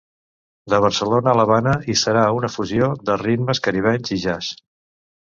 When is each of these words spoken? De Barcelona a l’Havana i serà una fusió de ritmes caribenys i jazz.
De 0.73 0.77
Barcelona 0.83 1.33
a 1.33 1.37
l’Havana 1.39 1.75
i 1.93 1.95
serà 2.03 2.23
una 2.37 2.49
fusió 2.53 2.87
de 3.09 3.17
ritmes 3.23 3.61
caribenys 3.67 4.15
i 4.17 4.19
jazz. 4.23 4.49